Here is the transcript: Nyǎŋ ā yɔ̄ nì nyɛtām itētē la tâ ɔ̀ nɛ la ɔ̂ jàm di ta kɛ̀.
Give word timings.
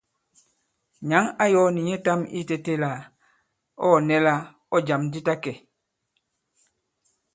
Nyǎŋ 1.09 1.25
ā 1.43 1.45
yɔ̄ 1.53 1.67
nì 1.73 1.81
nyɛtām 1.87 2.21
itētē 2.39 2.73
la 2.83 2.91
tâ 3.01 3.07
ɔ̀ 3.87 3.95
nɛ 4.07 4.15
la 4.25 4.35
ɔ̂ 4.73 4.77
jàm 4.87 5.01
di 5.11 5.19
ta 5.27 5.33
kɛ̀. 5.43 5.55